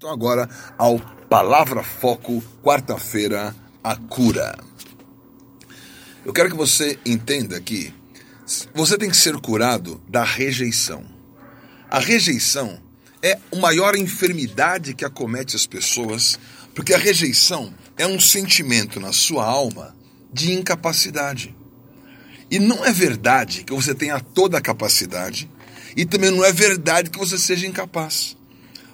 [0.00, 3.54] Então agora ao Palavra Foco, quarta-feira,
[3.84, 4.58] a cura.
[6.24, 7.92] Eu quero que você entenda que
[8.74, 11.04] você tem que ser curado da rejeição.
[11.90, 12.80] A rejeição
[13.22, 16.40] é a maior enfermidade que acomete as pessoas,
[16.74, 19.94] porque a rejeição é um sentimento na sua alma
[20.32, 21.54] de incapacidade.
[22.50, 25.50] E não é verdade que você tenha toda a capacidade,
[25.94, 28.39] e também não é verdade que você seja incapaz.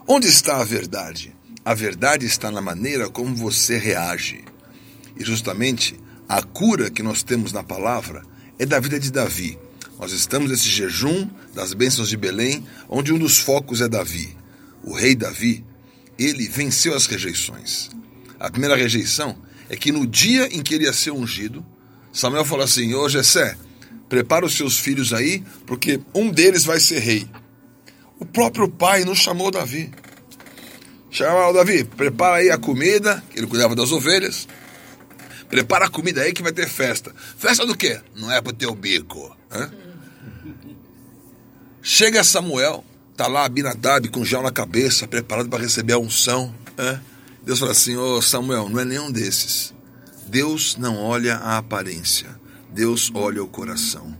[0.09, 1.35] Onde está a verdade?
[1.65, 4.45] A verdade está na maneira como você reage.
[5.19, 8.23] E justamente a cura que nós temos na palavra
[8.57, 9.59] é da vida de Davi.
[9.99, 14.37] Nós estamos nesse jejum das bênçãos de Belém, onde um dos focos é Davi.
[14.85, 15.65] O rei Davi,
[16.17, 17.91] ele venceu as rejeições.
[18.39, 19.37] A primeira rejeição
[19.69, 21.67] é que no dia em que ele ia ser ungido,
[22.13, 23.57] Samuel falou assim: Ô Jessé,
[24.09, 27.29] prepara os seus filhos aí, porque um deles vai ser rei.
[28.19, 29.93] O próprio pai não chamou Davi.
[31.11, 34.47] Chamava o Davi, prepara aí a comida, ele cuidava das ovelhas.
[35.49, 37.15] Prepara a comida aí que vai ter festa.
[37.39, 38.01] Festa do quê?
[38.17, 39.37] Não é pro teu bico.
[39.51, 39.71] Hã?
[41.81, 42.85] Chega Samuel,
[43.17, 46.53] tá lá Abinadab com gel na cabeça, preparado para receber a unção.
[46.77, 47.01] Hã?
[47.45, 49.73] Deus fala assim: Ô oh, Samuel, não é nenhum desses.
[50.27, 52.29] Deus não olha a aparência,
[52.71, 54.17] Deus olha o coração.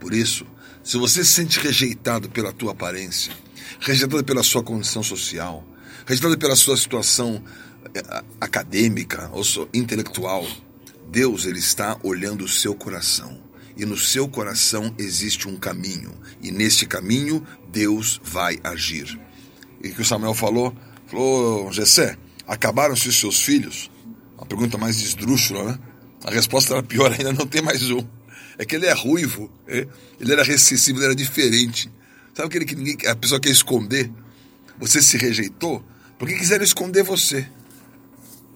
[0.00, 0.44] Por isso,
[0.86, 3.32] se você se sente rejeitado pela tua aparência,
[3.80, 5.66] rejeitado pela sua condição social,
[6.06, 7.42] rejeitado pela sua situação
[7.92, 9.42] eh, acadêmica ou
[9.74, 10.46] intelectual,
[11.10, 13.36] Deus ele está olhando o seu coração.
[13.76, 19.18] E no seu coração existe um caminho, e neste caminho Deus vai agir.
[19.82, 20.72] E que o Samuel falou,
[21.08, 23.90] falou, Jessé, acabaram-se os seus filhos?
[24.36, 25.78] Uma pergunta mais esdrúxula, né?
[26.24, 28.15] A resposta era pior ainda, não tem mais um
[28.58, 29.86] é que ele é ruivo, é?
[30.20, 31.90] ele era recessivo, ele era diferente.
[32.34, 34.10] Sabe aquele que ninguém, a pessoa quer esconder?
[34.78, 35.84] Você se rejeitou
[36.18, 37.46] porque quiseram esconder você.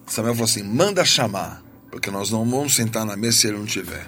[0.07, 3.65] Samuel falou assim: manda chamar, porque nós não vamos sentar na mesa se ele não
[3.65, 4.05] tiver.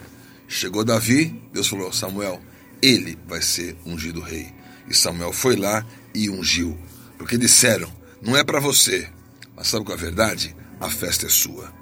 [0.47, 2.41] Chegou Davi, Deus falou: Samuel,
[2.81, 4.53] ele vai ser ungido rei.
[4.88, 6.78] E Samuel foi lá e ungiu,
[7.17, 7.91] porque disseram:
[8.22, 9.09] não é para você,
[9.56, 10.56] mas sabe qual é a verdade?
[10.79, 11.73] A festa é sua.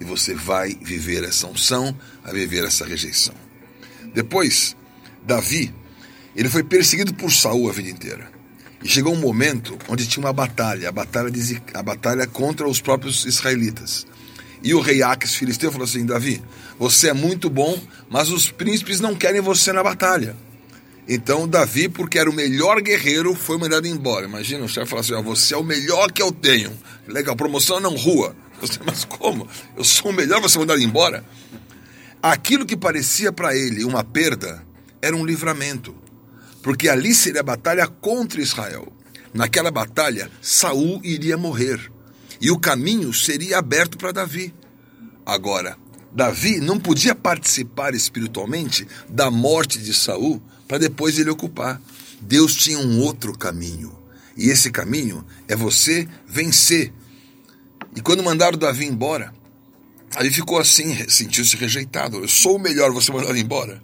[0.00, 3.34] E você vai viver essa unção, vai viver essa rejeição.
[4.14, 4.76] Depois,
[5.24, 5.72] Davi,
[6.34, 8.30] ele foi perseguido por Saul a vida inteira.
[8.82, 12.80] E chegou um momento onde tinha uma batalha, a batalha, de, a batalha contra os
[12.80, 14.06] próprios israelitas.
[14.62, 16.42] E o rei Aques, filisteu, falou assim: Davi,
[16.78, 20.36] você é muito bom, mas os príncipes não querem você na batalha.
[21.08, 24.26] Então Davi, porque era o melhor guerreiro, foi mandado embora.
[24.26, 26.72] Imagina o chefe falar assim: você é o melhor que eu tenho.
[27.06, 28.36] Legal, promoção não rua.
[28.60, 29.48] Você, mas como?
[29.76, 31.24] Eu sou o melhor, você mandado embora?
[32.22, 34.66] Aquilo que parecia para ele uma perda
[35.00, 35.94] era um livramento,
[36.62, 38.92] porque ali seria a batalha contra Israel.
[39.32, 41.80] Naquela batalha, Saul iria morrer
[42.40, 44.52] e o caminho seria aberto para Davi.
[45.24, 45.76] Agora,
[46.12, 51.80] Davi não podia participar espiritualmente da morte de Saul para depois ele ocupar.
[52.20, 53.96] Deus tinha um outro caminho.
[54.36, 56.92] E esse caminho é você vencer.
[57.94, 59.32] E quando mandaram Davi embora,
[60.16, 62.18] Aí ficou assim, sentiu-se rejeitado.
[62.18, 63.82] Eu sou o melhor, você mandado embora.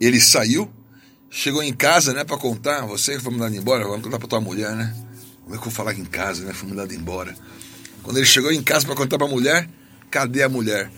[0.00, 0.70] Ele saiu,
[1.30, 2.86] chegou em casa, né, para contar.
[2.86, 4.94] Você que foi mandado embora, vamos contar para tua mulher, né?
[5.42, 6.52] Como é que eu vou falar em casa, né?
[6.52, 7.34] Fui mandado embora.
[8.02, 9.68] Quando ele chegou em casa para contar para a mulher,
[10.10, 10.90] cadê a mulher?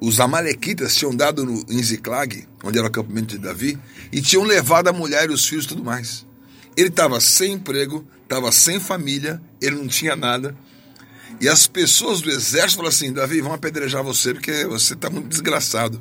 [0.00, 3.78] Os amalequitas tinham dado no, em Ziklag, onde era o acampamento de Davi,
[4.12, 6.26] e tinham levado a mulher e os filhos e tudo mais.
[6.76, 10.54] Ele estava sem emprego, estava sem família, ele não tinha nada.
[11.40, 15.28] E as pessoas do exército falam assim: Davi, vão apedrejar você porque você está muito
[15.28, 16.00] desgraçado.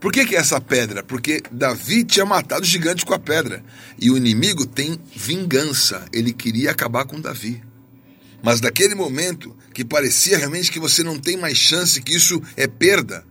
[0.00, 1.04] Por que, que é essa pedra?
[1.04, 3.64] Porque Davi tinha matado o gigante com a pedra.
[4.00, 6.04] E o inimigo tem vingança.
[6.12, 7.62] Ele queria acabar com Davi.
[8.42, 12.66] Mas naquele momento que parecia realmente que você não tem mais chance, que isso é
[12.66, 13.24] perda,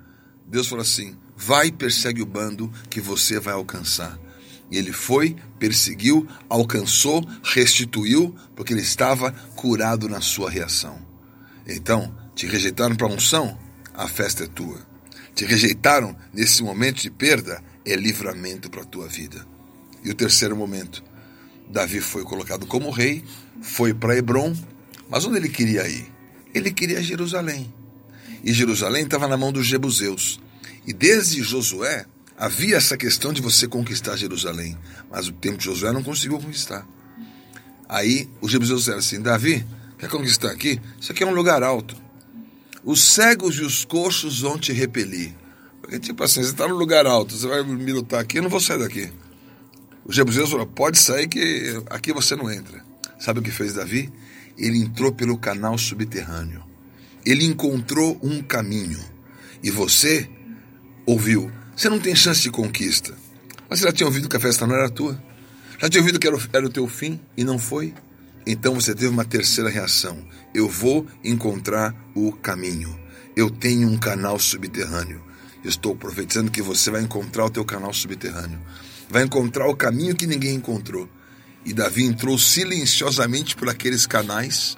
[0.47, 4.17] Deus falou assim: vai e persegue o bando que você vai alcançar.
[4.71, 10.97] E ele foi, perseguiu, alcançou, restituiu, porque ele estava curado na sua reação.
[11.67, 13.59] Então, te rejeitaram para a unção?
[13.93, 14.79] A festa é tua.
[15.35, 17.61] Te rejeitaram nesse momento de perda?
[17.85, 19.45] É livramento para a tua vida.
[20.03, 21.03] E o terceiro momento,
[21.69, 23.23] Davi foi colocado como rei,
[23.61, 24.55] foi para Hebron,
[25.09, 26.09] mas onde ele queria ir?
[26.53, 27.73] Ele queria Jerusalém.
[28.43, 30.39] E Jerusalém estava na mão dos Jebuseus.
[30.87, 32.05] E desde Josué,
[32.41, 34.75] Havia essa questão de você conquistar Jerusalém,
[35.11, 36.87] mas o tempo de Josué não conseguiu conquistar.
[37.87, 39.63] Aí os jebuseus disseram assim: Davi,
[39.99, 40.81] quer conquistar aqui?
[40.99, 41.95] Isso aqui é um lugar alto.
[42.83, 45.35] Os cegos e os coxos vão te repelir.
[45.81, 48.49] Porque, tipo assim, você está no lugar alto, você vai me lutar aqui, eu não
[48.49, 49.13] vou sair daqui.
[50.03, 52.83] Os jebuseus falaram: pode sair que aqui você não entra.
[53.19, 54.11] Sabe o que fez Davi?
[54.57, 56.63] Ele entrou pelo canal subterrâneo.
[57.23, 58.99] Ele encontrou um caminho.
[59.61, 60.27] E você
[61.05, 61.60] ouviu.
[61.75, 63.13] Você não tem chance de conquista.
[63.69, 65.21] Mas você já tinha ouvido que a festa não era tua?
[65.79, 67.93] Já tinha ouvido que era o, era o teu fim e não foi?
[68.45, 70.17] Então você teve uma terceira reação.
[70.53, 72.99] Eu vou encontrar o caminho.
[73.35, 75.23] Eu tenho um canal subterrâneo.
[75.63, 78.59] Estou profetizando que você vai encontrar o teu canal subterrâneo.
[79.09, 81.07] Vai encontrar o caminho que ninguém encontrou.
[81.63, 84.77] E Davi entrou silenciosamente por aqueles canais.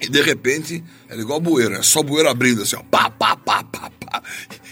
[0.00, 3.36] E de repente, era igual bueiro, é só bueiro abrindo assim, ó, pá, pá.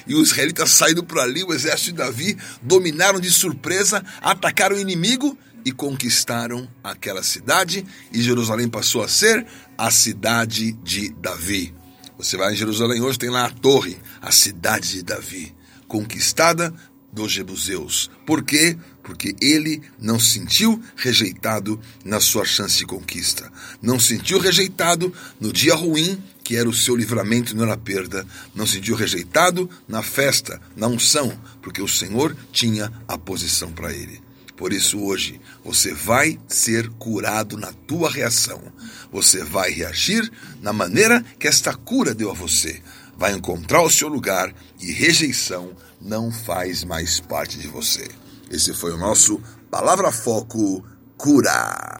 [0.06, 4.80] E os israelitas saíram por ali, o exército de Davi, dominaram de surpresa, atacaram o
[4.80, 7.84] inimigo e conquistaram aquela cidade.
[8.12, 9.46] E Jerusalém passou a ser
[9.78, 11.74] a cidade de Davi.
[12.18, 15.54] Você vai em Jerusalém hoje, tem lá a torre, a cidade de Davi,
[15.88, 16.72] conquistada
[17.14, 18.10] dos jebuseus.
[18.26, 18.76] Por quê?
[19.02, 23.50] Porque ele não se sentiu rejeitado na sua chance de conquista.
[23.80, 27.76] Não se sentiu rejeitado no dia ruim, que era o seu livramento e não era
[27.76, 28.26] perda.
[28.54, 33.92] Não se sentiu rejeitado na festa, na unção, porque o Senhor tinha a posição para
[33.92, 34.20] ele.
[34.56, 38.62] Por isso, hoje, você vai ser curado na tua reação.
[39.10, 40.30] Você vai reagir
[40.62, 42.80] na maneira que esta cura deu a você.
[43.16, 48.08] Vai encontrar o seu lugar e rejeição não faz mais parte de você.
[48.50, 49.40] Esse foi o nosso
[49.70, 50.84] Palavra Foco
[51.16, 51.92] Cura.